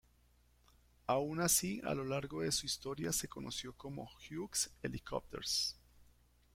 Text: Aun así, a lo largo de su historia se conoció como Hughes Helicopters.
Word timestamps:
Aun 1.05 1.41
así, 1.41 1.79
a 1.83 1.93
lo 1.93 2.03
largo 2.03 2.41
de 2.41 2.51
su 2.51 2.65
historia 2.65 3.11
se 3.13 3.27
conoció 3.27 3.73
como 3.73 4.09
Hughes 4.27 4.71
Helicopters. 4.81 5.77